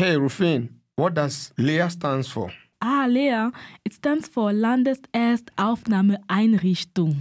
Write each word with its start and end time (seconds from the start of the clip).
Hey, 0.00 0.16
Rufin, 0.16 0.80
what 0.96 1.12
does 1.12 1.52
LEA 1.58 1.90
stands 1.90 2.26
for? 2.26 2.50
Ah, 2.80 3.04
Lea, 3.06 3.50
it 3.84 3.92
stands 3.92 4.28
for 4.28 4.50
Landeserstaufnahmeeinrichtung. 4.50 7.16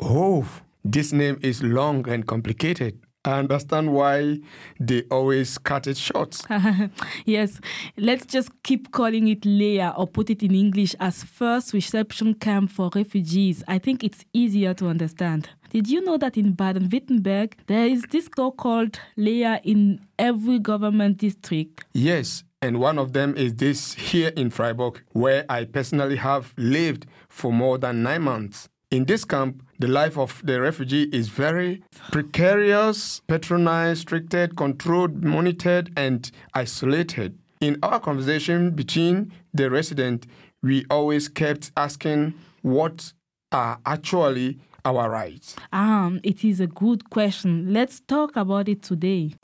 Oh, 0.00 0.44
this 0.84 1.12
name 1.12 1.38
is 1.42 1.62
long 1.62 2.08
and 2.08 2.26
complicated. 2.26 2.98
I 3.24 3.38
understand 3.38 3.92
why 3.92 4.40
they 4.78 5.02
always 5.10 5.56
cut 5.56 5.86
it 5.86 5.96
short. 5.96 6.40
yes, 7.24 7.58
let's 7.96 8.26
just 8.26 8.50
keep 8.62 8.92
calling 8.92 9.28
it 9.28 9.44
Lea 9.46 9.88
or 9.96 10.06
put 10.06 10.28
it 10.28 10.42
in 10.42 10.54
English 10.54 10.94
as 11.00 11.22
First 11.22 11.72
Reception 11.72 12.34
Camp 12.34 12.70
for 12.70 12.90
Refugees. 12.94 13.64
I 13.66 13.78
think 13.78 14.04
it's 14.04 14.24
easier 14.34 14.74
to 14.74 14.88
understand. 14.88 15.48
Did 15.70 15.88
you 15.88 16.02
know 16.04 16.18
that 16.18 16.36
in 16.36 16.52
Baden 16.52 16.88
Württemberg 16.88 17.54
there 17.66 17.86
is 17.86 18.02
this 18.10 18.28
so 18.36 18.50
called 18.50 19.00
Lea 19.16 19.58
in 19.64 20.00
every 20.18 20.58
government 20.58 21.16
district? 21.18 21.84
Yes, 21.94 22.44
and 22.60 22.78
one 22.78 22.98
of 22.98 23.12
them 23.12 23.34
is 23.36 23.54
this 23.54 23.94
here 23.94 24.32
in 24.36 24.50
Freiburg, 24.50 25.02
where 25.12 25.44
I 25.48 25.64
personally 25.64 26.16
have 26.16 26.54
lived 26.56 27.06
for 27.28 27.52
more 27.52 27.78
than 27.78 28.02
nine 28.02 28.22
months. 28.22 28.68
In 28.94 29.06
this 29.06 29.24
camp, 29.24 29.60
the 29.80 29.88
life 29.88 30.16
of 30.16 30.40
the 30.44 30.60
refugee 30.60 31.08
is 31.12 31.26
very 31.26 31.82
precarious, 32.12 33.22
patronized, 33.26 34.12
restricted, 34.12 34.56
controlled, 34.56 35.24
monitored, 35.24 35.90
and 35.96 36.30
isolated. 36.54 37.36
In 37.60 37.76
our 37.82 37.98
conversation 37.98 38.70
between 38.70 39.32
the 39.52 39.68
resident, 39.68 40.28
we 40.62 40.84
always 40.90 41.26
kept 41.26 41.72
asking 41.76 42.34
what 42.62 43.12
are 43.50 43.80
actually 43.84 44.60
our 44.84 45.10
rights. 45.10 45.56
Um, 45.72 46.20
it 46.22 46.44
is 46.44 46.60
a 46.60 46.68
good 46.68 47.10
question. 47.10 47.72
Let's 47.72 47.98
talk 47.98 48.36
about 48.36 48.68
it 48.68 48.82
today. 48.84 49.34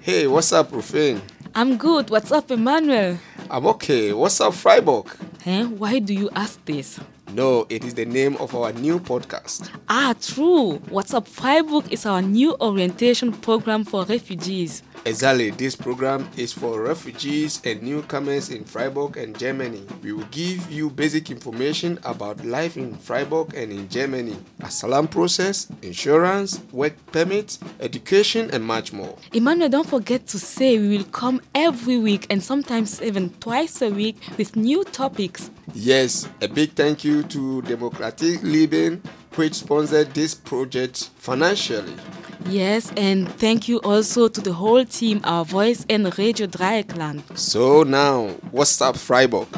Hey, 0.00 0.28
what's 0.28 0.50
up, 0.50 0.70
Rufin? 0.70 1.20
I'm 1.54 1.76
good. 1.76 2.08
What's 2.08 2.32
up, 2.32 2.50
Emmanuel? 2.50 3.18
I'm 3.50 3.66
okay. 3.66 4.14
What's 4.14 4.40
up, 4.40 4.54
Freiburg? 4.54 5.27
Eh? 5.48 5.64
Why 5.64 5.98
do 5.98 6.12
you 6.12 6.28
ask 6.36 6.60
this? 6.66 7.00
No, 7.38 7.68
it 7.68 7.84
is 7.84 7.94
the 7.94 8.04
name 8.04 8.36
of 8.38 8.52
our 8.56 8.72
new 8.72 8.98
podcast. 8.98 9.70
Ah, 9.88 10.12
true. 10.20 10.78
What's 10.90 11.14
Up 11.14 11.28
Freiburg 11.28 11.92
is 11.92 12.04
our 12.04 12.20
new 12.20 12.56
orientation 12.60 13.30
program 13.30 13.84
for 13.84 14.04
refugees. 14.06 14.82
Exactly, 15.04 15.50
this 15.50 15.76
program 15.76 16.28
is 16.36 16.52
for 16.52 16.82
refugees 16.82 17.62
and 17.64 17.80
newcomers 17.80 18.50
in 18.50 18.64
Freiburg 18.64 19.16
and 19.18 19.38
Germany. 19.38 19.86
We 20.02 20.10
will 20.10 20.26
give 20.32 20.68
you 20.68 20.90
basic 20.90 21.30
information 21.30 22.00
about 22.02 22.44
life 22.44 22.76
in 22.76 22.96
Freiburg 22.96 23.54
and 23.54 23.70
in 23.70 23.88
Germany, 23.88 24.36
asylum 24.60 25.06
process, 25.06 25.68
insurance, 25.82 26.60
work 26.72 26.94
permits, 27.12 27.60
education, 27.78 28.50
and 28.50 28.64
much 28.64 28.92
more. 28.92 29.16
Emmanuel, 29.32 29.68
don't 29.68 29.88
forget 29.88 30.26
to 30.26 30.40
say 30.40 30.76
we 30.76 30.88
will 30.88 31.04
come 31.12 31.40
every 31.54 31.98
week 31.98 32.26
and 32.30 32.42
sometimes 32.42 33.00
even 33.00 33.30
twice 33.38 33.80
a 33.80 33.90
week 33.90 34.16
with 34.36 34.56
new 34.56 34.82
topics. 34.82 35.52
Yes, 35.74 36.28
a 36.40 36.48
big 36.48 36.72
thank 36.72 37.04
you 37.04 37.22
to 37.24 37.62
Demokratie 37.62 38.42
Leben, 38.42 39.02
which 39.34 39.54
sponsored 39.54 40.14
this 40.14 40.34
project 40.34 41.10
financially. 41.16 41.94
Yes, 42.46 42.92
and 42.96 43.28
thank 43.28 43.68
you 43.68 43.78
also 43.80 44.28
to 44.28 44.40
the 44.40 44.52
whole 44.52 44.84
team, 44.84 45.20
our 45.24 45.44
voice 45.44 45.84
and 45.90 46.16
Radio 46.18 46.46
Dreyeckland. 46.46 47.36
So 47.36 47.82
now, 47.82 48.28
what's 48.50 48.80
up, 48.80 48.96
Freiburg? 48.96 49.48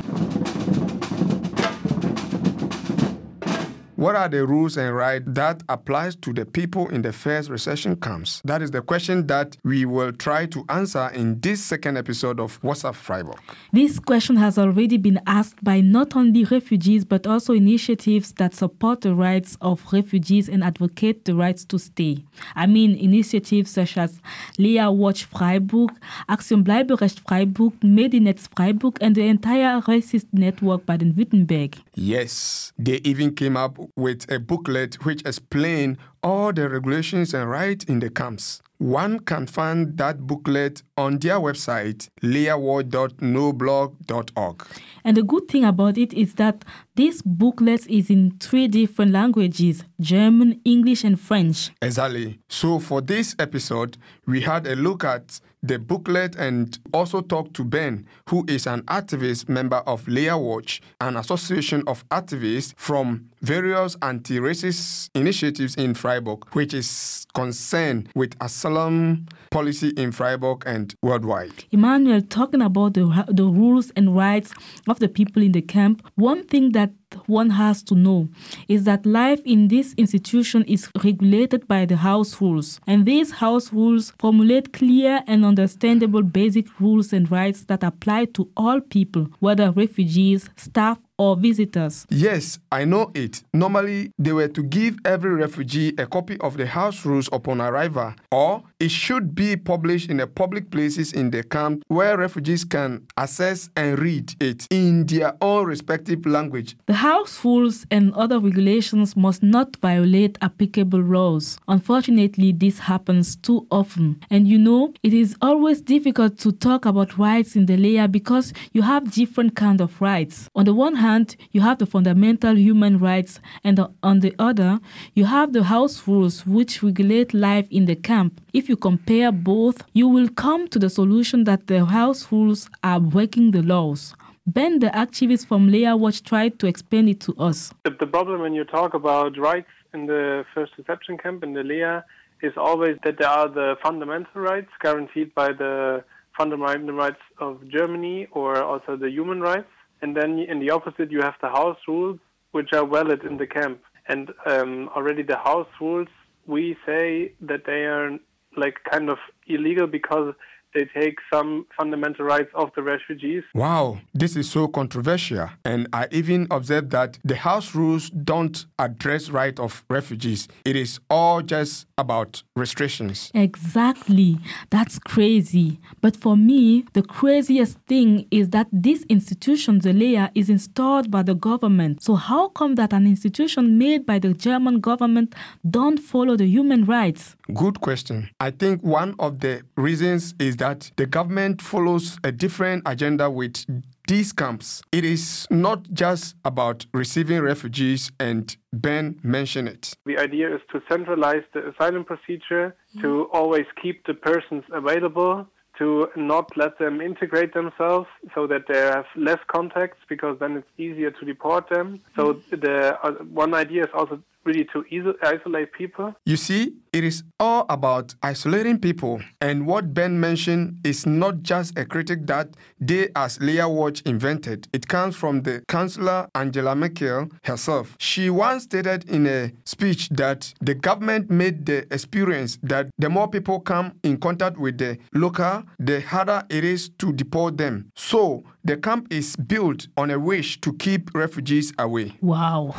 What 4.01 4.17
are 4.17 4.31
the 4.31 4.47
rules 4.47 4.79
and 4.79 4.97
rights 4.97 5.27
that 5.27 5.63
applies 5.69 6.17
to 6.17 6.33
the 6.33 6.47
people 6.47 6.89
in 6.89 7.03
the 7.03 7.13
first 7.13 7.51
reception 7.51 7.97
camps? 7.97 8.41
That 8.47 8.63
is 8.63 8.71
the 8.71 8.81
question 8.81 9.27
that 9.27 9.59
we 9.63 9.85
will 9.85 10.11
try 10.11 10.47
to 10.47 10.65
answer 10.71 11.11
in 11.13 11.39
this 11.41 11.63
second 11.63 11.99
episode 11.99 12.41
of 12.41 12.59
What's 12.63 12.83
Up 12.83 12.97
Freiburg. 12.97 13.39
This 13.75 13.99
question 13.99 14.37
has 14.37 14.57
already 14.57 14.97
been 14.97 15.21
asked 15.27 15.63
by 15.63 15.83
not 15.83 16.17
only 16.17 16.45
refugees 16.45 17.05
but 17.05 17.27
also 17.27 17.53
initiatives 17.53 18.33
that 18.39 18.55
support 18.55 19.03
the 19.03 19.15
rights 19.15 19.59
of 19.61 19.85
refugees 19.93 20.49
and 20.49 20.65
advocate 20.65 21.27
the 21.27 21.35
rights 21.35 21.67
to 21.67 21.79
stay. 21.79 22.25
I 22.57 22.67
mean 22.69 22.97
initiatives 22.97 23.71
such 23.71 23.99
as 23.99 24.23
Lea 24.57 24.87
Watch 24.87 25.27
Freiburg, 25.27 25.91
Aktion 26.27 26.65
Bleiberecht 26.65 27.21
Freiburg, 27.29 27.75
Medinetz 27.83 28.49
Freiburg, 28.57 28.97
and 29.03 29.15
the 29.15 29.25
anti-racist 29.25 30.29
network 30.33 30.87
Baden-Württemberg. 30.87 31.79
Yes, 31.95 32.73
they 32.79 33.03
even 33.05 33.35
came 33.35 33.59
up 33.59 33.79
with 33.97 34.31
a 34.31 34.39
booklet 34.39 35.05
which 35.05 35.23
explain 35.25 35.99
all 36.23 36.53
the 36.53 36.69
regulations 36.69 37.33
and 37.35 37.51
rights 37.51 37.85
in 37.85 37.99
the 38.01 38.11
camps. 38.11 38.61
One 38.79 39.21
can 39.21 39.47
find 39.47 39.97
that 39.99 40.27
booklet 40.27 40.83
on 40.97 41.19
their 41.19 41.39
website, 41.39 42.09
leawatch.noblogs.org. 42.23 44.67
And 45.05 45.17
the 45.17 45.23
good 45.23 45.49
thing 45.49 45.65
about 45.67 45.99
it 45.99 46.15
is 46.15 46.33
that 46.35 46.65
this 46.95 47.21
booklet 47.21 47.87
is 47.89 48.09
in 48.09 48.39
three 48.41 48.69
different 48.69 49.13
languages 49.13 49.85
German, 50.01 50.63
English, 50.65 51.05
and 51.05 51.21
French. 51.21 51.71
Exactly. 51.83 52.39
So 52.49 52.79
for 52.79 53.03
this 53.03 53.37
episode, 53.39 53.99
we 54.27 54.41
had 54.41 54.67
a 54.67 54.77
look 54.77 55.05
at 55.05 55.41
the 55.63 55.79
booklet 55.79 56.37
and 56.37 56.79
also 56.93 57.21
talked 57.21 57.55
to 57.55 57.65
Ben, 57.65 58.07
who 58.29 58.45
is 58.49 58.67
an 58.67 58.83
activist 58.83 59.49
member 59.49 59.79
of 59.79 60.07
Lea 60.09 60.33
Watch, 60.33 60.81
an 61.01 61.17
association 61.17 61.83
of 61.87 62.09
activists 62.09 62.75
from 62.77 63.30
various 63.43 63.97
anti-racist 64.03 65.11
initiatives 65.15 65.75
in 65.77 65.95
Freiburg, 65.95 66.45
which 66.53 66.75
is 66.75 67.27
concerned 67.35 68.09
with 68.15 68.35
asylum 68.41 69.27
policy 69.51 69.89
in 69.97 70.13
Freiburg 70.13 70.63
and 70.67 70.95
worldwide. 71.03 71.65
Emmanuel, 71.71 72.23
talking 72.23 72.63
about 72.63 72.95
the, 72.95 73.25
the 73.29 73.45
rules 73.45 73.91
and 73.97 74.17
rights 74.17 74.53
of 74.89 74.99
the 74.99 75.09
people 75.09 75.43
in 75.43 75.53
the 75.53 75.63
camp, 75.63 76.07
one 76.15 76.45
thing 76.45 76.73
that 76.73 76.93
one 77.27 77.51
has 77.51 77.83
to 77.83 77.95
know 77.95 78.29
is 78.69 78.85
that 78.85 79.05
life 79.05 79.41
in 79.45 79.67
this 79.69 79.95
institution 79.95 80.63
is 80.65 80.89
regulated 81.03 81.67
by 81.67 81.85
the 81.85 81.97
house 81.97 82.41
rules. 82.41 82.81
And 82.87 83.05
these 83.05 83.33
house 83.33 83.73
rules 83.73 84.13
formulate 84.19 84.73
clear 84.73 85.23
and 85.27 85.45
understandable 85.45 86.23
basic 86.23 86.79
rules 86.79 87.13
and 87.13 87.29
rights 87.31 87.65
that 87.65 87.83
apply 87.83 88.27
to 88.27 88.49
all 88.57 88.81
people, 88.81 89.29
whether 89.41 89.73
refugees, 89.73 90.51
staff, 90.57 90.99
or 91.21 91.37
visitors. 91.37 92.07
Yes, 92.09 92.59
I 92.73 92.87
know 92.87 93.11
it. 93.15 93.43
Normally, 93.53 94.11
they 94.19 94.33
were 94.33 94.49
to 94.49 94.63
give 94.63 94.97
every 95.05 95.35
refugee 95.35 95.93
a 95.99 96.07
copy 96.07 96.39
of 96.41 96.57
the 96.57 96.67
house 96.67 97.05
rules 97.05 97.29
upon 97.31 97.61
arrival, 97.61 98.15
or 98.33 98.63
it 98.81 98.91
should 98.91 99.35
be 99.35 99.55
published 99.55 100.09
in 100.09 100.17
the 100.17 100.27
public 100.27 100.71
places 100.71 101.13
in 101.13 101.31
the 101.31 101.43
camp 101.43 101.83
where 101.89 102.17
refugees 102.17 102.65
can 102.65 103.07
access 103.19 103.69
and 103.77 103.99
read 103.99 104.35
it 104.41 104.67
in 104.71 105.05
their 105.05 105.35
own 105.43 105.67
respective 105.67 106.25
language. 106.25 106.75
The 106.87 106.95
house 106.95 107.45
rules 107.45 107.85
and 107.91 108.15
other 108.15 108.39
regulations 108.39 109.15
must 109.15 109.43
not 109.43 109.77
violate 109.77 110.39
applicable 110.41 111.01
laws. 111.01 111.59
Unfortunately, 111.69 112.53
this 112.53 112.79
happens 112.79 113.37
too 113.37 113.67
often. 113.71 114.23
And 114.31 114.49
you 114.49 114.57
know, 114.57 114.95
it 115.03 115.13
is 115.13 115.37
always 115.43 115.83
difficult 115.83 116.39
to 116.39 116.53
talk 116.53 116.87
about 116.87 117.19
rights 117.19 117.57
in 117.57 117.67
the 117.67 117.77
Lea 117.77 118.07
because 118.07 118.55
you 118.73 118.81
have 118.81 119.13
different 119.13 119.55
kind 119.55 119.83
of 119.83 120.01
rights. 120.01 120.49
On 120.55 120.65
the 120.65 120.73
one 120.73 120.95
hand, 120.95 121.10
you 121.53 121.61
have 121.61 121.79
the 121.79 121.87
fundamental 121.87 122.57
human 122.57 122.99
rights, 122.99 123.41
and 123.65 123.79
on 124.03 124.21
the 124.21 124.35
other, 124.39 124.81
you 125.15 125.25
have 125.27 125.53
the 125.53 125.65
house 125.65 126.07
rules 126.07 126.47
which 126.47 126.83
regulate 126.83 127.33
life 127.35 127.67
in 127.71 127.85
the 127.87 127.97
camp. 127.97 128.41
If 128.53 128.69
you 128.69 128.77
compare 128.77 129.33
both, 129.33 129.83
you 129.93 130.09
will 130.09 130.29
come 130.29 130.69
to 130.69 130.79
the 130.79 130.91
solution 130.91 131.45
that 131.45 131.67
the 131.67 131.85
house 131.85 132.31
rules 132.33 132.69
are 132.83 133.01
breaking 133.01 133.51
the 133.51 133.63
laws. 133.63 134.15
Ben, 134.47 134.79
the 134.79 134.89
activist 134.89 135.47
from 135.47 135.71
Lea 135.71 135.93
Watch, 135.95 136.23
tried 136.23 136.59
to 136.61 136.67
explain 136.67 137.09
it 137.09 137.21
to 137.21 137.33
us. 137.39 137.73
The, 137.85 137.91
the 137.91 138.07
problem 138.07 138.41
when 138.41 138.55
you 138.55 138.65
talk 138.65 138.95
about 138.95 139.39
rights 139.39 139.73
in 139.95 140.07
the 140.07 140.45
first 140.55 140.73
reception 140.79 141.19
camp 141.19 141.43
in 141.43 141.53
the 141.53 141.63
Lea 141.63 142.01
is 142.43 142.55
always 142.57 142.97
that 143.05 143.19
there 143.19 143.29
are 143.29 143.49
the 143.49 143.77
fundamental 143.83 144.41
rights 144.41 144.71
guaranteed 144.81 145.35
by 145.35 145.49
the 145.53 146.03
fundamental 146.37 146.95
rights 146.95 147.21
of 147.39 147.53
Germany 147.69 148.27
or 148.33 148.63
also 148.63 148.97
the 148.97 149.11
human 149.11 149.41
rights 149.41 149.69
and 150.03 150.17
then 150.17 150.39
in 150.39 150.61
the 150.61 150.71
opposite 150.71 151.11
you 151.11 151.21
have 151.21 151.35
the 151.41 151.49
house 151.49 151.79
rules 151.87 152.19
which 152.53 152.73
are 152.73 152.87
valid 152.87 153.25
in 153.25 153.37
the 153.37 153.47
camp. 153.47 153.81
And 154.09 154.33
um, 154.47 154.89
already 154.97 155.23
the 155.23 155.37
house 155.37 155.69
rules 155.81 156.09
we 156.47 156.77
say 156.85 157.33
that 157.41 157.65
they 157.67 157.85
are 157.85 158.19
like 158.57 158.79
kind 158.91 159.09
of 159.09 159.19
illegal 159.47 159.87
because 159.87 160.35
they 160.75 160.87
take 160.99 161.17
some 161.33 161.67
fundamental 161.77 162.25
rights 162.25 162.51
of 162.55 162.71
the 162.77 162.83
refugees. 162.83 163.43
Wow, 163.55 164.01
this 164.15 164.37
is 164.37 164.51
so 164.51 164.69
controversial. 164.69 165.49
And 165.65 165.89
I 165.93 166.07
even 166.11 166.47
observed 166.51 166.91
that 166.91 167.19
the 167.25 167.37
house 167.37 167.75
rules 167.75 168.11
don't 168.11 168.67
address 168.79 169.31
right 169.31 169.59
of 169.59 169.85
refugees. 169.89 170.49
It 170.65 170.77
is 170.77 171.01
all 171.09 171.43
just 171.43 171.87
about 171.99 172.43
restrictions. 172.57 173.31
Exactly. 173.35 174.39
That's 174.71 174.99
crazy. 174.99 175.81
But 176.01 176.17
for 176.17 176.37
me, 176.37 176.85
the 176.93 177.03
craziest 177.03 177.79
thing 177.87 178.27
is 178.31 178.51
that 178.51 178.69
this 178.73 179.05
institution, 179.09 179.81
the 179.81 179.93
Lea, 179.93 180.29
is 180.35 180.49
installed 180.49 181.11
by 181.11 181.23
the 181.23 181.35
government. 181.35 182.03
So 182.03 182.15
how 182.15 182.49
come 182.49 182.77
that 182.77 182.93
an 182.93 183.07
institution 183.07 183.79
made 183.79 184.07
by 184.07 184.19
the 184.19 184.33
German 184.33 184.81
government 184.81 185.35
don't 185.69 185.99
follow 185.99 186.37
the 186.37 186.47
human 186.47 186.85
rights? 186.85 187.37
Good 187.53 187.81
question. 187.81 188.31
I 188.39 188.51
think 188.51 188.83
one 188.83 189.15
of 189.19 189.41
the 189.41 189.63
reasons 189.77 190.35
is 190.39 190.57
that 190.61 190.93
the 190.97 191.07
government 191.07 191.61
follows 191.61 192.19
a 192.23 192.31
different 192.31 192.83
agenda 192.87 193.29
with 193.29 193.65
these 194.07 194.33
camps. 194.33 194.83
It 194.93 195.05
is 195.05 195.47
not 195.51 195.91
just 195.93 196.37
about 196.45 196.87
receiving 196.93 197.41
refugees, 197.41 198.13
and 198.21 198.57
Ben 198.73 199.19
mentioned 199.23 199.69
it. 199.69 199.95
The 200.07 200.19
idea 200.19 200.55
is 200.55 200.61
to 200.73 200.83
centralize 200.89 201.43
the 201.55 201.69
asylum 201.71 202.05
procedure, 202.05 202.77
to 203.01 203.29
always 203.33 203.67
keep 203.81 204.07
the 204.07 204.15
persons 204.15 204.65
available 204.73 205.47
to 205.79 206.09
not 206.15 206.55
let 206.57 206.79
them 206.79 207.01
integrate 207.01 207.55
themselves 207.55 208.07
so 208.35 208.47
that 208.47 208.63
they 208.69 208.79
have 208.79 209.07
less 209.17 209.39
contacts 209.47 209.99
because 210.09 210.39
then 210.39 210.59
it's 210.59 210.69
easier 210.77 211.11
to 211.11 211.25
deport 211.25 211.71
them. 211.71 212.01
So 212.17 212.43
the 212.51 212.99
uh, 213.03 213.13
one 213.33 213.55
idea 213.55 213.85
is 213.85 213.91
also 213.95 214.21
really 214.45 214.67
to 214.73 214.85
isolate 215.23 215.73
people. 215.73 216.15
You 216.25 216.37
see, 216.37 216.75
it 216.93 217.05
is 217.05 217.23
all 217.39 217.67
about 217.69 218.15
isolating 218.23 218.79
people. 218.79 219.21
And 219.41 219.67
what 219.67 219.95
Ben 219.95 220.19
mentioned 220.19 220.79
is 220.85 221.07
not 221.07 221.43
just 221.43 221.79
a 221.79 221.85
critic 221.85 222.27
that 222.27 222.57
they, 222.81 223.11
as 223.15 223.41
Lea 223.41 223.65
Watch, 223.65 224.01
invented. 224.03 224.69
It 224.73 224.89
comes 224.89 225.15
from 225.17 225.43
the 225.43 225.63
Chancellor 225.71 226.29
Angela 226.35 226.75
Merkel 226.75 227.29
herself. 227.45 227.97
She 227.99 228.31
once 228.31 228.65
stated 228.65 229.09
in 229.09 229.27
a 229.27 229.53
speech 229.65 230.09
that 230.11 230.53
the 230.61 230.75
government 230.75 231.31
made 231.31 231.67
the 231.67 231.87
experience 231.93 232.59
that 232.63 232.89
the 232.99 233.09
more 233.09 233.29
people 233.29 233.61
come 233.61 233.93
in 234.03 234.19
contact 234.19 234.59
with 234.59 234.79
the 234.79 234.99
local, 235.15 235.65
the 235.79 236.01
harder 236.01 236.43
it 236.49 236.65
is 236.65 236.89
to 236.99 237.13
deport 237.13 237.57
them. 237.59 237.91
So 237.95 238.43
the 238.65 238.77
camp 238.77 239.07
is 239.11 239.37
built 239.37 239.89
on 239.97 240.11
a 240.11 240.19
wish 240.19 240.61
to 240.61 240.73
keep 240.75 241.15
refugees 241.15 241.73
away. 241.79 242.17
Wow. 242.21 242.75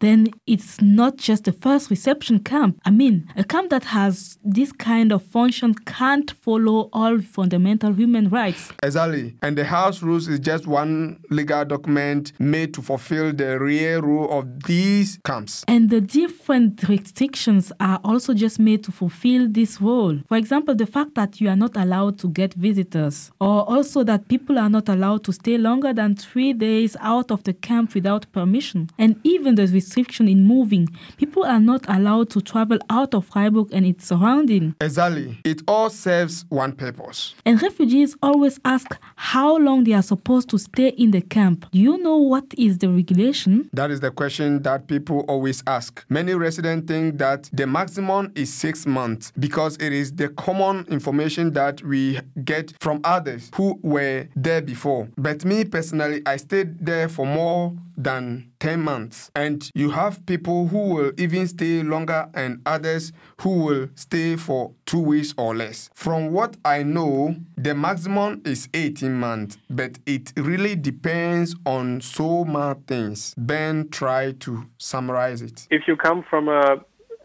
Then 0.00 0.28
it's 0.46 0.80
not 0.82 1.16
just 1.16 1.44
the 1.44 1.52
first 1.52 1.90
reception 1.90 2.40
camp. 2.40 2.80
I 2.84 2.90
mean, 2.90 3.30
a 3.36 3.44
camp 3.44 3.70
that 3.70 3.84
has 3.84 4.38
this 4.44 4.72
kind 4.72 5.12
of 5.12 5.22
function 5.22 5.74
can't 5.74 6.30
follow 6.30 6.88
all 6.92 7.20
fundamental 7.20 7.92
human 7.92 8.28
rights. 8.28 8.72
Exactly. 8.82 9.36
And 9.42 9.56
the 9.56 9.64
house 9.64 10.02
rules 10.02 10.28
is 10.28 10.40
just 10.40 10.66
one 10.66 11.20
legal 11.30 11.64
document 11.64 12.32
made 12.38 12.74
to 12.74 12.82
fulfill 12.82 13.32
the 13.32 13.58
real 13.60 14.02
rule 14.02 14.38
of 14.38 14.64
these 14.64 15.18
camps. 15.24 15.64
And 15.68 15.90
the 15.90 16.00
different 16.00 16.88
restrictions 16.88 17.72
are 17.80 18.00
also 18.04 18.34
just 18.34 18.58
made 18.58 18.82
to 18.84 18.92
fulfill 18.92 19.48
this 19.48 19.80
role. 19.80 20.18
For 20.28 20.36
example, 20.36 20.74
the 20.74 20.86
fact 20.86 21.14
that 21.14 21.40
you 21.40 21.48
are 21.48 21.56
not 21.56 21.76
allowed 21.76 22.18
to 22.20 22.28
get 22.28 22.54
visitors, 22.54 23.30
or 23.40 23.68
also 23.70 24.02
that 24.04 24.28
people 24.28 24.58
are 24.58 24.70
not 24.70 24.88
allowed 24.88 25.12
allowed 25.12 25.24
to 25.24 25.32
stay 25.32 25.58
longer 25.58 25.92
than 25.92 26.14
three 26.14 26.52
days 26.52 26.96
out 27.00 27.30
of 27.30 27.42
the 27.42 27.52
camp 27.52 27.94
without 27.94 28.30
permission. 28.32 28.88
And 28.98 29.20
even 29.24 29.56
the 29.56 29.66
restriction 29.66 30.28
in 30.28 30.44
moving, 30.44 30.71
people 31.16 31.44
are 31.44 31.60
not 31.60 31.84
allowed 31.88 32.30
to 32.30 32.40
travel 32.40 32.78
out 32.90 33.14
of 33.14 33.26
Freiburg 33.26 33.68
and 33.72 33.86
its 33.86 34.06
surrounding. 34.06 34.74
Exactly. 34.80 35.38
It 35.44 35.62
all 35.66 35.90
serves 35.90 36.44
one 36.48 36.72
purpose. 36.72 37.34
And 37.46 37.62
refugees 37.62 38.16
always 38.22 38.58
ask 38.64 38.86
how 39.16 39.56
long 39.56 39.84
they 39.84 39.92
are 39.92 40.02
supposed 40.02 40.48
to 40.50 40.58
stay 40.58 40.88
in 40.88 41.10
the 41.10 41.20
camp. 41.20 41.66
Do 41.70 41.78
you 41.78 41.98
know 41.98 42.16
what 42.16 42.46
is 42.58 42.78
the 42.78 42.88
regulation? 42.88 43.70
That 43.72 43.90
is 43.90 44.00
the 44.00 44.10
question 44.10 44.62
that 44.62 44.88
people 44.88 45.20
always 45.28 45.62
ask. 45.66 46.04
Many 46.08 46.34
residents 46.34 46.86
think 46.86 47.18
that 47.18 47.48
the 47.52 47.66
maximum 47.66 48.32
is 48.34 48.52
six 48.52 48.86
months 48.86 49.32
because 49.38 49.76
it 49.76 49.92
is 49.92 50.12
the 50.12 50.28
common 50.28 50.86
information 50.88 51.52
that 51.52 51.82
we 51.82 52.20
get 52.44 52.72
from 52.80 53.00
others 53.04 53.50
who 53.54 53.78
were 53.82 54.28
there 54.36 54.60
before 54.60 54.82
before. 54.82 55.08
But 55.16 55.44
me 55.44 55.64
personally, 55.64 56.22
I 56.26 56.36
stayed 56.38 56.84
there 56.84 57.08
for 57.08 57.26
more 57.26 57.72
than 57.96 58.52
10 58.60 58.80
months. 58.80 59.30
And 59.34 59.70
you 59.74 59.90
have 59.90 60.24
people 60.26 60.68
who 60.68 60.94
will 60.94 61.12
even 61.18 61.46
stay 61.48 61.82
longer 61.82 62.28
and 62.34 62.60
others 62.66 63.12
who 63.40 63.64
will 63.64 63.88
stay 63.94 64.36
for 64.36 64.72
two 64.86 65.00
weeks 65.00 65.34
or 65.36 65.54
less. 65.54 65.90
From 65.94 66.32
what 66.32 66.56
I 66.64 66.82
know, 66.82 67.36
the 67.56 67.74
maximum 67.74 68.42
is 68.44 68.68
18 68.74 69.14
months, 69.14 69.58
but 69.68 69.98
it 70.06 70.32
really 70.36 70.76
depends 70.76 71.54
on 71.66 72.00
so 72.00 72.44
many 72.44 72.80
things. 72.86 73.34
Ben 73.36 73.88
tried 73.88 74.40
to 74.40 74.66
summarize 74.78 75.42
it. 75.42 75.66
If 75.70 75.82
you 75.86 75.96
come 75.96 76.24
from 76.28 76.48
a, 76.48 76.76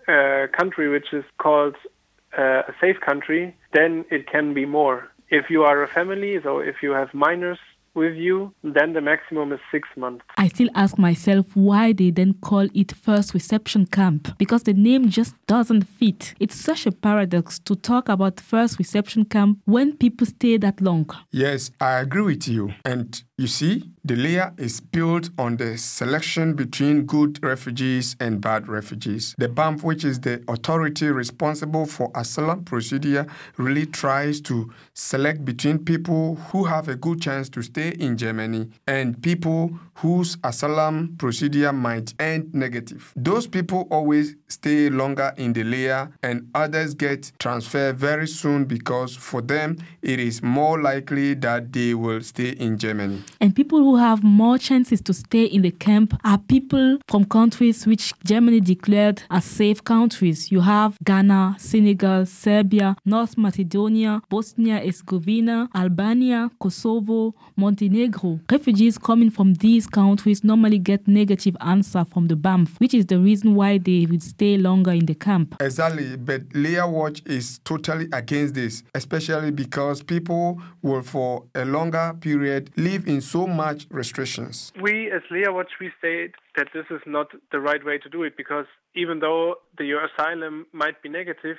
a 0.07 0.47
country 0.57 0.89
which 0.89 1.13
is 1.13 1.23
called 1.37 1.75
uh, 2.37 2.63
a 2.67 2.73
safe 2.79 2.99
country, 3.05 3.55
then 3.73 4.05
it 4.09 4.29
can 4.29 4.53
be 4.53 4.65
more. 4.65 5.09
If 5.29 5.49
you 5.49 5.63
are 5.63 5.83
a 5.83 5.87
family, 5.87 6.39
so 6.43 6.59
if 6.59 6.77
you 6.81 6.91
have 6.91 7.13
minors 7.13 7.59
with 7.97 8.15
you, 8.15 8.53
then 8.63 8.93
the 8.93 9.01
maximum 9.01 9.51
is 9.51 9.59
six 9.71 9.89
months. 9.97 10.23
I 10.37 10.47
still 10.47 10.69
ask 10.75 10.97
myself 10.97 11.47
why 11.55 11.91
they 11.91 12.11
then 12.11 12.35
call 12.35 12.69
it 12.73 12.93
first 12.93 13.33
reception 13.33 13.87
camp 13.87 14.37
because 14.37 14.63
the 14.63 14.73
name 14.73 15.09
just 15.09 15.33
doesn't 15.47 15.83
fit. 15.83 16.33
It's 16.39 16.55
such 16.55 16.85
a 16.85 16.91
paradox 16.91 17.59
to 17.59 17.75
talk 17.75 18.07
about 18.07 18.39
first 18.39 18.77
reception 18.79 19.25
camp 19.25 19.59
when 19.65 19.97
people 19.97 20.27
stay 20.27 20.57
that 20.57 20.79
long. 20.79 21.09
Yes, 21.31 21.71
I 21.81 21.99
agree 21.99 22.21
with 22.21 22.47
you. 22.47 22.73
And 22.85 23.21
you 23.37 23.47
see, 23.47 23.83
the 24.07 24.15
Lea 24.15 24.43
is 24.57 24.79
built 24.79 25.31
on 25.37 25.57
the 25.57 25.77
selection 25.77 26.53
between 26.53 27.05
good 27.05 27.43
refugees 27.43 28.15
and 28.21 28.39
bad 28.39 28.69
refugees. 28.69 29.35
The 29.37 29.49
BAMF, 29.49 29.83
which 29.83 30.05
is 30.05 30.21
the 30.21 30.41
authority 30.47 31.07
responsible 31.07 31.85
for 31.85 32.09
asylum 32.15 32.63
procedure, 32.63 33.27
really 33.57 33.85
tries 33.85 34.39
to 34.41 34.71
select 34.93 35.43
between 35.43 35.79
people 35.79 36.35
who 36.51 36.63
have 36.63 36.87
a 36.87 36.95
good 36.95 37.21
chance 37.21 37.49
to 37.49 37.61
stay 37.61 37.89
in 37.89 38.15
Germany 38.15 38.69
and 38.87 39.21
people 39.21 39.77
whose 39.95 40.37
asylum 40.43 41.15
procedure 41.17 41.73
might 41.73 42.13
end 42.19 42.53
negative. 42.53 43.11
Those 43.15 43.47
people 43.47 43.87
always 43.89 44.35
stay 44.47 44.89
longer 44.89 45.33
in 45.37 45.53
the 45.53 45.63
Lea 45.63 46.13
and 46.23 46.49
others 46.53 46.93
get 46.93 47.31
transferred 47.39 47.97
very 47.97 48.27
soon 48.27 48.65
because 48.65 49.15
for 49.15 49.41
them 49.41 49.77
it 50.01 50.19
is 50.19 50.41
more 50.43 50.79
likely 50.81 51.33
that 51.33 51.73
they 51.73 51.93
will 51.93 52.21
stay 52.21 52.49
in 52.51 52.77
Germany. 52.77 53.23
And 53.41 53.55
people 53.55 53.79
who 53.79 53.96
have 53.97 54.23
more 54.23 54.57
chances 54.57 55.01
to 55.01 55.13
stay 55.13 55.45
in 55.45 55.61
the 55.61 55.71
camp 55.71 56.19
are 56.23 56.37
people 56.37 56.97
from 57.07 57.25
countries 57.25 57.85
which 57.85 58.13
Germany 58.23 58.59
declared 58.59 59.23
as 59.29 59.45
safe 59.45 59.83
countries. 59.83 60.51
You 60.51 60.61
have 60.61 60.97
Ghana, 61.03 61.55
Senegal, 61.59 62.25
Serbia, 62.25 62.95
North 63.05 63.37
Macedonia, 63.37 64.21
Bosnia 64.29 64.79
Herzegovina, 64.79 65.69
Albania, 65.75 66.49
Kosovo, 66.59 67.33
Montenegro. 67.55 68.39
Refugees 68.51 68.97
coming 68.97 69.29
from 69.29 69.55
these 69.55 69.87
countries 69.87 70.43
normally 70.43 70.79
get 70.79 71.07
negative 71.07 71.55
answer 71.61 72.05
from 72.05 72.27
the 72.27 72.35
BAMF, 72.35 72.79
which 72.79 72.93
is 72.93 73.05
the 73.07 73.19
reason 73.19 73.55
why 73.55 73.77
they 73.77 74.05
would 74.05 74.23
stay 74.23 74.57
longer 74.57 74.91
in 74.91 75.05
the 75.05 75.15
camp. 75.15 75.55
Exactly, 75.59 76.15
but 76.17 76.41
Lea 76.53 76.81
Watch 76.85 77.21
is 77.25 77.59
totally 77.63 78.07
against 78.13 78.53
this, 78.53 78.83
especially 78.95 79.51
because 79.51 80.01
people 80.03 80.61
will 80.81 81.01
for 81.01 81.43
a 81.55 81.65
longer 81.65 82.15
period 82.19 82.71
live 82.77 83.07
in 83.07 83.21
so 83.21 83.47
much 83.47 83.86
restrictions? 83.89 84.71
We, 84.81 85.11
as 85.11 85.21
Lea 85.31 85.49
Watch, 85.49 85.71
we 85.79 85.91
state 85.97 86.33
that 86.55 86.67
this 86.73 86.85
is 86.89 87.01
not 87.05 87.27
the 87.51 87.59
right 87.59 87.83
way 87.83 87.97
to 87.99 88.09
do 88.09 88.23
it 88.23 88.35
because 88.37 88.65
even 88.95 89.19
though 89.19 89.55
the, 89.77 89.85
your 89.85 90.05
asylum 90.05 90.65
might 90.73 91.01
be 91.01 91.09
negative, 91.09 91.57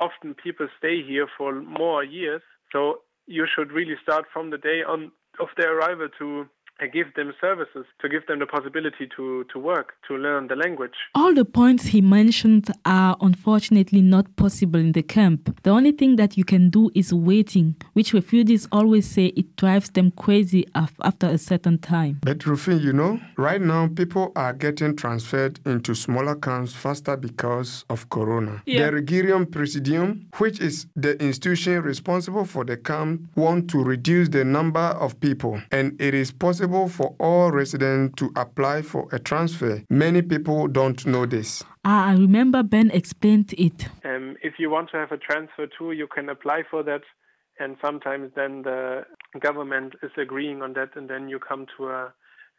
often 0.00 0.34
people 0.34 0.68
stay 0.78 1.02
here 1.02 1.26
for 1.36 1.60
more 1.60 2.04
years. 2.04 2.42
So 2.72 3.00
you 3.26 3.46
should 3.52 3.72
really 3.72 3.96
start 4.02 4.26
from 4.32 4.50
the 4.50 4.58
day 4.58 4.82
on 4.86 5.12
of 5.38 5.48
their 5.56 5.78
arrival 5.78 6.08
to 6.18 6.46
give 6.92 7.14
them 7.14 7.32
services, 7.40 7.86
to 8.00 8.08
give 8.08 8.26
them 8.26 8.38
the 8.38 8.46
possibility 8.46 9.08
to, 9.16 9.44
to 9.52 9.58
work, 9.58 9.94
to 10.06 10.16
learn 10.16 10.48
the 10.48 10.56
language. 10.56 10.92
All 11.14 11.34
the 11.34 11.44
points 11.44 11.86
he 11.86 12.00
mentioned 12.00 12.70
are 12.84 13.16
unfortunately 13.20 14.02
not 14.02 14.36
possible 14.36 14.78
in 14.78 14.92
the 14.92 15.02
camp. 15.02 15.62
The 15.62 15.70
only 15.70 15.92
thing 15.92 16.16
that 16.16 16.36
you 16.36 16.44
can 16.44 16.68
do 16.68 16.90
is 16.94 17.12
waiting, 17.12 17.76
which 17.94 18.12
refugees 18.12 18.68
always 18.70 19.08
say 19.08 19.26
it 19.26 19.56
drives 19.56 19.90
them 19.90 20.10
crazy 20.10 20.66
after 20.74 21.26
a 21.26 21.38
certain 21.38 21.78
time. 21.78 22.20
But 22.22 22.38
Rufin, 22.40 22.80
you 22.80 22.92
know, 22.92 23.20
right 23.38 23.60
now 23.60 23.88
people 23.88 24.32
are 24.36 24.52
getting 24.52 24.96
transferred 24.96 25.60
into 25.64 25.94
smaller 25.94 26.34
camps 26.34 26.74
faster 26.74 27.16
because 27.16 27.84
of 27.88 28.10
Corona. 28.10 28.62
Yeah. 28.66 28.90
The 28.90 28.98
Regierungspräsidium, 28.98 30.26
which 30.38 30.60
is 30.60 30.86
the 30.94 31.20
institution 31.22 31.82
responsible 31.82 32.44
for 32.44 32.64
the 32.64 32.76
camp, 32.76 33.22
want 33.34 33.70
to 33.70 33.82
reduce 33.82 34.28
the 34.28 34.44
number 34.44 34.80
of 34.80 35.18
people, 35.20 35.62
and 35.70 35.98
it 36.00 36.12
is 36.12 36.32
possible 36.32 36.65
possible 36.66 36.88
for 36.88 37.14
all 37.18 37.50
residents 37.50 38.14
to 38.16 38.30
apply 38.36 38.82
for 38.82 39.08
a 39.12 39.18
transfer. 39.18 39.82
Many 39.90 40.22
people 40.22 40.68
don't 40.68 41.06
know 41.06 41.26
this. 41.26 41.62
Ah, 41.84 42.08
I 42.08 42.12
remember 42.12 42.62
Ben 42.62 42.90
explained 42.90 43.54
it. 43.56 43.88
Um, 44.04 44.36
if 44.42 44.54
you 44.58 44.70
want 44.70 44.90
to 44.90 44.96
have 44.96 45.12
a 45.12 45.16
transfer 45.16 45.66
too, 45.78 45.92
you 45.92 46.06
can 46.06 46.28
apply 46.28 46.62
for 46.70 46.82
that 46.82 47.02
and 47.58 47.76
sometimes 47.82 48.30
then 48.36 48.62
the 48.62 49.02
government 49.40 49.94
is 50.02 50.10
agreeing 50.18 50.60
on 50.60 50.74
that, 50.74 50.90
and 50.94 51.08
then 51.08 51.30
you 51.30 51.38
come 51.38 51.64
to 51.78 51.88
a 51.88 52.12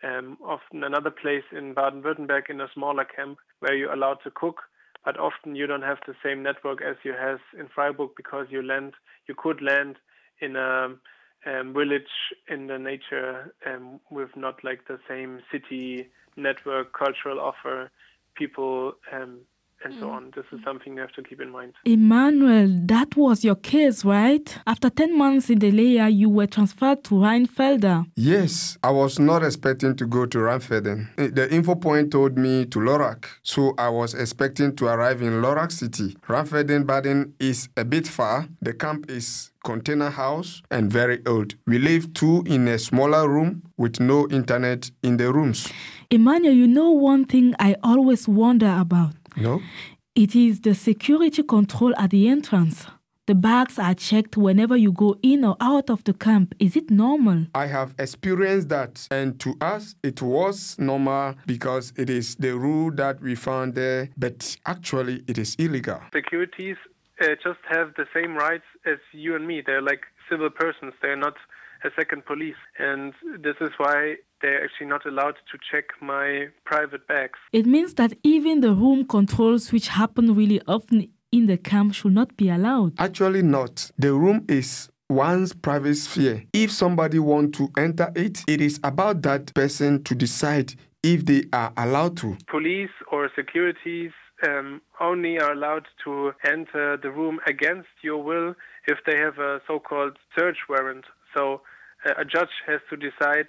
um, 0.03 0.37
often 0.43 0.83
another 0.83 1.11
place 1.11 1.43
in 1.55 1.75
Baden-Württemberg 1.75 2.49
in 2.49 2.61
a 2.61 2.67
smaller 2.73 3.05
camp 3.05 3.37
where 3.59 3.75
you're 3.75 3.93
allowed 3.93 4.17
to 4.23 4.31
cook, 4.31 4.61
but 5.05 5.19
often 5.19 5.55
you 5.55 5.67
don't 5.67 5.83
have 5.83 5.99
the 6.07 6.15
same 6.23 6.41
network 6.41 6.81
as 6.81 6.95
you 7.03 7.13
have 7.13 7.39
in 7.59 7.67
Freiburg 7.73 8.09
because 8.17 8.47
you 8.49 8.63
land, 8.63 8.93
you 9.27 9.35
could 9.37 9.61
land 9.61 9.97
in 10.41 10.55
a 10.55 10.89
um, 11.47 11.73
village 11.73 12.03
in 12.47 12.67
the 12.67 12.77
nature 12.77 13.53
um, 13.65 13.99
with 14.09 14.29
not 14.35 14.63
like 14.63 14.87
the 14.87 14.99
same 15.07 15.41
city 15.51 16.09
network, 16.35 16.93
cultural 16.93 17.39
offer, 17.39 17.89
people 18.35 18.93
um, 19.11 19.39
and 19.83 19.93
so 19.99 20.07
mm. 20.07 20.11
on. 20.11 20.31
This 20.35 20.45
is 20.51 20.59
something 20.63 20.95
you 20.95 21.01
have 21.01 21.11
to 21.13 21.23
keep 21.23 21.41
in 21.41 21.51
mind. 21.51 21.73
Emmanuel, 21.85 22.81
that 22.85 23.15
was 23.15 23.43
your 23.43 23.55
case, 23.55 24.03
right? 24.03 24.57
After 24.65 24.89
10 24.89 25.17
months 25.17 25.49
in 25.49 25.59
the 25.59 25.71
Lea, 25.71 26.09
you 26.09 26.29
were 26.29 26.47
transferred 26.47 27.03
to 27.05 27.15
Rheinfelden. 27.15 28.11
Yes, 28.15 28.77
I 28.83 28.91
was 28.91 29.19
not 29.19 29.43
expecting 29.43 29.95
to 29.95 30.05
go 30.05 30.25
to 30.25 30.37
Rheinfelden. 30.37 31.09
Eh, 31.17 31.29
the 31.31 31.53
info 31.53 31.75
point 31.75 32.11
told 32.11 32.37
me 32.37 32.65
to 32.65 32.79
Lörrach, 32.79 33.25
so 33.43 33.73
I 33.77 33.89
was 33.89 34.13
expecting 34.13 34.75
to 34.77 34.87
arrive 34.87 35.21
in 35.21 35.41
Lörrach 35.41 35.71
city. 35.71 36.15
Rheinfelden 36.27 36.85
Baden 36.85 37.33
is 37.39 37.69
a 37.77 37.85
bit 37.85 38.07
far. 38.07 38.47
The 38.61 38.73
camp 38.73 39.09
is 39.09 39.51
container 39.63 40.09
house 40.09 40.61
and 40.71 40.91
very 40.91 41.19
old. 41.25 41.55
We 41.65 41.77
live 41.77 42.13
two 42.13 42.43
in 42.45 42.67
a 42.69 42.79
smaller 42.79 43.27
room 43.27 43.63
with 43.75 43.99
no 43.99 44.27
internet 44.29 44.91
in 45.03 45.17
the 45.17 45.31
rooms. 45.33 45.67
Emmanuel, 46.09 46.53
you 46.53 46.67
know 46.67 46.91
one 46.91 47.25
thing 47.25 47.53
I 47.59 47.75
always 47.83 48.29
wonder 48.29 48.73
about. 48.79 49.16
No? 49.37 49.61
It 50.15 50.35
is 50.35 50.61
the 50.61 50.73
security 50.73 51.43
control 51.43 51.93
at 51.97 52.09
the 52.09 52.27
entrance. 52.27 52.87
The 53.27 53.35
bags 53.35 53.77
are 53.77 53.93
checked 53.93 54.37
whenever 54.37 54.77
you 54.77 54.93
go 54.93 55.17
in 55.21 55.43
or 55.43 55.57
out 55.59 55.89
of 55.89 56.03
the 56.05 56.13
camp. 56.13 56.55
Is 56.59 56.75
it 56.77 56.89
normal? 56.89 57.45
I 57.53 57.67
have 57.67 57.93
experienced 57.99 58.69
that, 58.69 59.05
and 59.11 59.37
to 59.41 59.53
us, 59.59 59.95
it 60.01 60.21
was 60.21 60.77
normal 60.79 61.35
because 61.45 61.91
it 61.97 62.09
is 62.09 62.35
the 62.35 62.57
rule 62.57 62.89
that 62.95 63.21
we 63.21 63.35
found 63.35 63.75
there, 63.75 64.09
but 64.17 64.55
actually, 64.65 65.23
it 65.27 65.37
is 65.37 65.55
illegal. 65.59 65.99
Securities 66.15 66.77
uh, 67.21 67.27
just 67.43 67.59
have 67.69 67.93
the 67.95 68.05
same 68.13 68.35
rights 68.35 68.65
as 68.85 68.97
you 69.11 69.35
and 69.35 69.45
me. 69.45 69.61
They're 69.65 69.81
like 69.81 70.05
civil 70.29 70.49
persons, 70.49 70.93
they're 71.01 71.17
not 71.17 71.35
a 71.83 71.89
second 71.95 72.25
police. 72.25 72.55
And 72.79 73.13
this 73.39 73.55
is 73.59 73.71
why 73.77 74.15
they're 74.41 74.63
actually 74.63 74.87
not 74.87 75.05
allowed 75.05 75.35
to 75.51 75.57
check 75.71 75.85
my 76.01 76.47
private 76.65 77.07
bags. 77.07 77.39
It 77.51 77.65
means 77.65 77.93
that 77.95 78.13
even 78.23 78.61
the 78.61 78.73
room 78.73 79.05
controls, 79.05 79.71
which 79.71 79.87
happen 79.87 80.35
really 80.35 80.61
often 80.67 81.09
in 81.31 81.47
the 81.47 81.57
camp, 81.57 81.93
should 81.93 82.13
not 82.13 82.35
be 82.37 82.49
allowed. 82.49 82.93
Actually, 82.99 83.41
not. 83.41 83.91
The 83.97 84.13
room 84.13 84.45
is 84.47 84.89
one's 85.09 85.53
private 85.53 85.95
sphere. 85.95 86.43
If 86.53 86.71
somebody 86.71 87.19
want 87.19 87.55
to 87.55 87.69
enter 87.77 88.11
it, 88.15 88.43
it 88.47 88.61
is 88.61 88.79
about 88.83 89.21
that 89.23 89.53
person 89.53 90.03
to 90.03 90.15
decide 90.15 90.73
if 91.03 91.25
they 91.25 91.43
are 91.53 91.73
allowed 91.77 92.17
to. 92.17 92.37
Police 92.47 92.89
or 93.11 93.29
securities 93.35 94.11
um, 94.47 94.81
only 94.99 95.39
are 95.39 95.53
allowed 95.53 95.87
to 96.03 96.31
enter 96.45 96.97
the 96.97 97.09
room 97.09 97.39
against 97.47 97.89
your 98.01 98.21
will 98.21 98.55
if 98.87 98.97
they 99.05 99.17
have 99.17 99.37
a 99.39 99.61
so-called 99.67 100.17
search 100.37 100.57
warrant. 100.69 101.05
So 101.35 101.61
uh, 102.05 102.13
a 102.17 102.25
judge 102.25 102.49
has 102.67 102.79
to 102.89 102.97
decide 102.97 103.47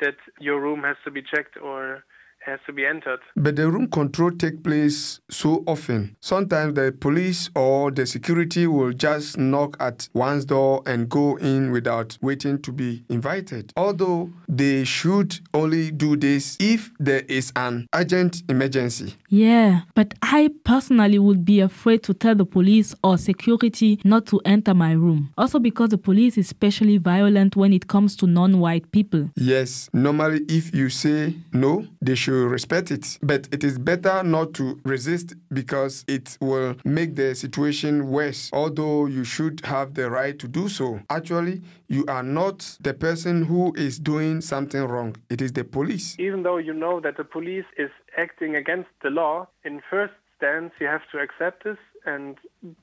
that 0.00 0.16
your 0.40 0.60
room 0.60 0.82
has 0.82 0.96
to 1.04 1.10
be 1.10 1.22
checked 1.22 1.56
or 1.62 2.04
has 2.44 2.60
to 2.66 2.72
be 2.72 2.84
entered. 2.84 3.20
But 3.36 3.56
the 3.56 3.70
room 3.70 3.88
control 3.88 4.30
take 4.30 4.62
place 4.62 5.20
so 5.30 5.64
often. 5.66 6.16
Sometimes 6.20 6.74
the 6.74 6.92
police 6.92 7.50
or 7.54 7.90
the 7.90 8.06
security 8.06 8.66
will 8.66 8.92
just 8.92 9.38
knock 9.38 9.76
at 9.80 10.08
one's 10.12 10.44
door 10.44 10.82
and 10.86 11.08
go 11.08 11.36
in 11.36 11.70
without 11.70 12.18
waiting 12.20 12.60
to 12.62 12.72
be 12.72 13.04
invited. 13.08 13.72
Although 13.76 14.30
they 14.48 14.84
should 14.84 15.38
only 15.52 15.90
do 15.90 16.16
this 16.16 16.56
if 16.60 16.90
there 16.98 17.22
is 17.28 17.52
an 17.56 17.88
urgent 17.94 18.42
emergency. 18.48 19.14
Yeah, 19.28 19.82
but 19.94 20.14
I 20.22 20.50
personally 20.64 21.18
would 21.18 21.44
be 21.44 21.60
afraid 21.60 22.02
to 22.04 22.14
tell 22.14 22.34
the 22.34 22.44
police 22.44 22.94
or 23.02 23.18
security 23.18 24.00
not 24.04 24.26
to 24.26 24.40
enter 24.44 24.74
my 24.74 24.92
room. 24.92 25.32
Also 25.36 25.58
because 25.58 25.90
the 25.90 25.98
police 25.98 26.38
is 26.38 26.46
especially 26.46 26.98
violent 26.98 27.56
when 27.56 27.72
it 27.72 27.88
comes 27.88 28.16
to 28.16 28.26
non-white 28.26 28.92
people. 28.92 29.30
Yes, 29.34 29.88
normally 29.92 30.42
if 30.48 30.74
you 30.74 30.88
say 30.88 31.34
no, 31.52 31.86
they 32.00 32.14
should 32.14 32.33
respect 32.34 32.90
it. 32.90 33.18
But 33.22 33.48
it 33.52 33.64
is 33.64 33.78
better 33.78 34.22
not 34.22 34.54
to 34.54 34.80
resist 34.84 35.34
because 35.52 36.04
it 36.08 36.36
will 36.40 36.76
make 36.84 37.16
the 37.16 37.34
situation 37.34 38.08
worse, 38.08 38.50
although 38.52 39.06
you 39.06 39.24
should 39.24 39.64
have 39.64 39.94
the 39.94 40.10
right 40.10 40.38
to 40.38 40.48
do 40.48 40.68
so. 40.68 41.00
Actually, 41.10 41.62
you 41.88 42.04
are 42.08 42.22
not 42.22 42.78
the 42.80 42.94
person 42.94 43.44
who 43.44 43.72
is 43.76 43.98
doing 43.98 44.40
something 44.40 44.82
wrong, 44.82 45.16
it 45.30 45.40
is 45.40 45.52
the 45.52 45.64
police. 45.64 46.16
Even 46.18 46.42
though 46.42 46.58
you 46.58 46.72
know 46.72 47.00
that 47.00 47.16
the 47.16 47.24
police 47.24 47.64
is 47.78 47.90
acting 48.16 48.56
against 48.56 48.90
the 49.02 49.10
law, 49.10 49.46
in 49.64 49.80
first 49.90 50.14
stance 50.36 50.72
you 50.80 50.86
have 50.86 51.02
to 51.12 51.18
accept 51.18 51.64
this 51.64 51.78
and 52.06 52.36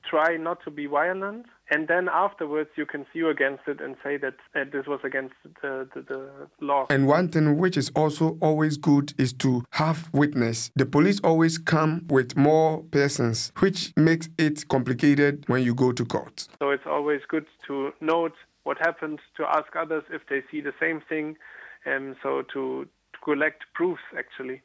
try 0.08 0.36
not 0.36 0.62
to 0.64 0.70
be 0.70 0.86
violent. 0.86 1.46
And 1.72 1.88
then 1.88 2.06
afterwards, 2.12 2.68
you 2.76 2.84
can 2.84 3.06
sue 3.14 3.30
against 3.30 3.62
it 3.66 3.80
and 3.80 3.96
say 4.04 4.18
that 4.18 4.34
uh, 4.54 4.64
this 4.70 4.86
was 4.86 5.00
against 5.04 5.32
the, 5.62 5.88
the, 5.94 6.02
the, 6.02 6.30
law. 6.60 6.84
And 6.90 7.06
one 7.06 7.28
thing 7.28 7.56
which 7.56 7.78
is 7.78 7.90
also 7.96 8.36
always 8.42 8.76
good 8.76 9.14
is 9.16 9.32
to 9.44 9.64
have 9.70 10.10
witness. 10.12 10.70
The 10.76 10.84
police 10.84 11.18
always 11.24 11.56
come 11.56 12.04
with 12.10 12.36
more 12.36 12.82
persons, 12.90 13.52
which 13.60 13.94
makes 13.96 14.28
it 14.36 14.68
complicated 14.68 15.44
when 15.46 15.62
you 15.62 15.74
go 15.74 15.92
to 15.92 16.04
court. 16.04 16.46
So 16.58 16.68
it's 16.68 16.84
always 16.86 17.22
good 17.26 17.46
to 17.68 17.92
note 18.02 18.34
what 18.64 18.76
happened, 18.76 19.20
to 19.38 19.44
ask 19.44 19.74
others 19.74 20.04
if 20.10 20.20
they 20.28 20.42
see 20.50 20.60
the 20.60 20.74
same 20.78 21.00
thing, 21.08 21.38
and 21.86 22.16
so 22.22 22.42
to, 22.52 22.84
to 22.84 23.18
collect 23.24 23.64
proofs 23.72 24.02
actually 24.16 24.60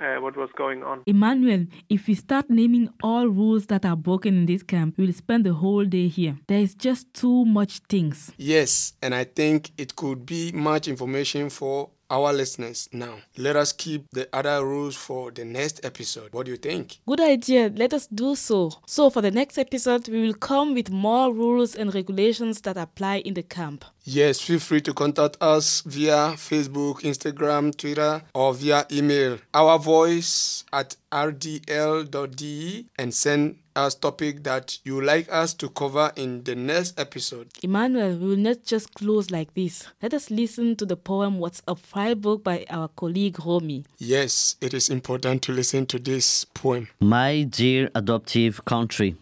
uh, 0.00 0.16
what 0.16 0.36
was 0.36 0.50
going 0.56 0.82
on. 0.82 1.02
Emmanuel, 1.06 1.66
if 1.88 2.06
we 2.06 2.14
start 2.14 2.48
naming 2.48 2.88
all 3.02 3.26
rules 3.26 3.66
that 3.66 3.84
are 3.84 3.96
broken 3.96 4.34
in 4.34 4.46
this 4.46 4.62
camp, 4.62 4.96
we'll 4.98 5.12
spend 5.12 5.46
the 5.46 5.54
whole 5.54 5.84
day 5.84 6.08
here. 6.08 6.38
There 6.48 6.60
is 6.60 6.74
just 6.74 7.12
too 7.14 7.44
much 7.44 7.78
things. 7.88 8.32
Yes, 8.36 8.94
and 9.02 9.14
I 9.14 9.24
think 9.24 9.70
it 9.78 9.96
could 9.96 10.26
be 10.26 10.52
much 10.52 10.88
information 10.88 11.50
for 11.50 11.90
our 12.12 12.32
listeners 12.32 12.90
now. 12.92 13.16
Let 13.38 13.56
us 13.56 13.72
keep 13.72 14.04
the 14.10 14.28
other 14.34 14.64
rules 14.64 14.94
for 14.94 15.30
the 15.30 15.46
next 15.46 15.82
episode. 15.84 16.32
What 16.32 16.44
do 16.44 16.52
you 16.52 16.58
think? 16.58 16.98
Good 17.06 17.20
idea. 17.20 17.72
Let 17.74 17.94
us 17.94 18.06
do 18.06 18.34
so. 18.36 18.70
So, 18.86 19.08
for 19.08 19.22
the 19.22 19.30
next 19.30 19.56
episode, 19.56 20.08
we 20.08 20.20
will 20.20 20.34
come 20.34 20.74
with 20.74 20.90
more 20.90 21.32
rules 21.32 21.74
and 21.74 21.94
regulations 21.94 22.60
that 22.62 22.76
apply 22.76 23.16
in 23.20 23.32
the 23.34 23.42
camp. 23.42 23.86
Yes, 24.04 24.40
feel 24.40 24.58
free 24.58 24.80
to 24.80 24.92
contact 24.92 25.36
us 25.40 25.82
via 25.82 26.34
Facebook, 26.34 27.02
Instagram, 27.02 27.76
Twitter, 27.76 28.20
or 28.34 28.52
via 28.52 28.84
email. 28.90 29.38
Our 29.54 29.78
voice 29.78 30.64
at 30.72 30.96
rdl.de 31.12 32.86
and 32.98 33.14
send 33.14 33.58
us 33.76 33.94
topic 33.94 34.42
that 34.42 34.78
you 34.84 35.00
like 35.00 35.32
us 35.32 35.54
to 35.54 35.68
cover 35.68 36.10
in 36.16 36.42
the 36.42 36.56
next 36.56 36.98
episode. 36.98 37.48
Emmanuel, 37.62 38.16
we 38.16 38.26
will 38.30 38.36
not 38.36 38.64
just 38.64 38.92
close 38.94 39.30
like 39.30 39.54
this. 39.54 39.86
Let 40.02 40.14
us 40.14 40.30
listen 40.32 40.74
to 40.76 40.84
the 40.86 40.96
poem 40.96 41.38
What's 41.38 41.62
Up 41.68 41.78
Freiburg 41.78 42.42
by 42.42 42.66
our 42.70 42.88
colleague 42.88 43.38
Romy. 43.44 43.84
Yes, 43.98 44.56
it 44.60 44.74
is 44.74 44.88
important 44.90 45.42
to 45.42 45.52
listen 45.52 45.86
to 45.86 45.98
this 46.00 46.44
poem. 46.44 46.88
My 47.00 47.44
dear 47.44 47.88
adoptive 47.94 48.64
country. 48.64 49.16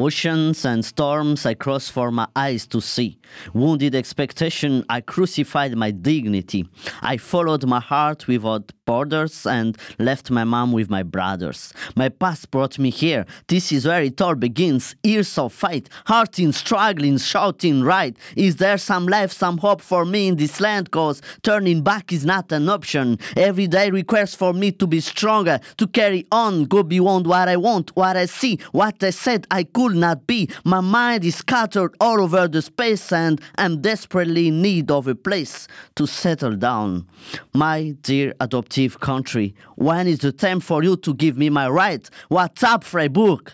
Oceans 0.00 0.64
and 0.64 0.84
storms 0.84 1.44
I 1.44 1.54
crossed 1.54 1.90
for 1.90 2.12
my 2.12 2.28
eyes 2.36 2.68
to 2.68 2.80
see. 2.80 3.18
Wounded 3.52 3.96
expectation, 3.96 4.84
I 4.88 5.00
crucified 5.00 5.76
my 5.76 5.90
dignity. 5.90 6.68
I 7.02 7.16
followed 7.16 7.66
my 7.66 7.80
heart 7.80 8.28
without 8.28 8.70
borders 8.86 9.44
and 9.44 9.76
left 9.98 10.30
my 10.30 10.44
mom 10.44 10.70
with 10.70 10.88
my 10.88 11.02
brothers. 11.02 11.74
My 11.96 12.10
past 12.10 12.52
brought 12.52 12.78
me 12.78 12.90
here. 12.90 13.26
This 13.48 13.72
is 13.72 13.86
where 13.86 14.02
it 14.04 14.20
all 14.20 14.36
begins. 14.36 14.94
Years 15.02 15.36
of 15.36 15.52
fight, 15.52 15.88
hearting, 16.06 16.52
struggling, 16.52 17.18
shouting 17.18 17.82
right. 17.82 18.16
Is 18.36 18.56
there 18.56 18.78
some 18.78 19.08
life, 19.08 19.32
some 19.32 19.58
hope 19.58 19.80
for 19.80 20.04
me 20.04 20.28
in 20.28 20.36
this 20.36 20.60
land? 20.60 20.92
Cause 20.92 21.20
turning 21.42 21.82
back 21.82 22.12
is 22.12 22.24
not 22.24 22.52
an 22.52 22.68
option. 22.68 23.18
Every 23.36 23.66
day 23.66 23.90
requires 23.90 24.36
for 24.36 24.52
me 24.52 24.70
to 24.72 24.86
be 24.86 25.00
stronger, 25.00 25.58
to 25.76 25.88
carry 25.88 26.24
on, 26.30 26.66
go 26.66 26.84
beyond 26.84 27.26
what 27.26 27.48
I 27.48 27.56
want, 27.56 27.96
what 27.96 28.16
I 28.16 28.26
see, 28.26 28.60
what 28.70 29.02
I 29.02 29.10
said 29.10 29.44
I 29.50 29.64
could 29.64 29.87
not 29.94 30.26
be. 30.26 30.48
My 30.64 30.80
mind 30.80 31.24
is 31.24 31.36
scattered 31.36 31.94
all 32.00 32.20
over 32.20 32.48
the 32.48 32.62
space 32.62 33.12
and 33.12 33.40
I'm 33.56 33.80
desperately 33.80 34.48
in 34.48 34.62
need 34.62 34.90
of 34.90 35.06
a 35.06 35.14
place 35.14 35.68
to 35.96 36.06
settle 36.06 36.56
down. 36.56 37.06
My 37.54 37.94
dear 38.02 38.34
adoptive 38.40 39.00
country, 39.00 39.54
when 39.76 40.06
is 40.06 40.20
the 40.20 40.32
time 40.32 40.60
for 40.60 40.82
you 40.82 40.96
to 40.96 41.14
give 41.14 41.36
me 41.36 41.50
my 41.50 41.68
right? 41.68 42.08
What's 42.28 42.62
up, 42.62 42.84
Freiburg? 42.84 43.40